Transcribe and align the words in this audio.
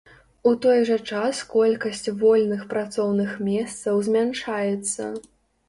У 0.51 0.53
той 0.63 0.79
жа 0.89 0.95
час 1.09 1.41
колькасць 1.51 2.09
вольных 2.23 2.65
працоўных 2.73 3.37
месцаў 3.51 4.03
змяншаецца. 4.11 5.03